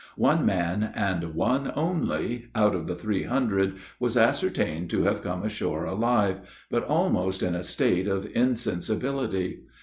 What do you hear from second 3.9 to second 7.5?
was ascertained to have come ashore alive, but almost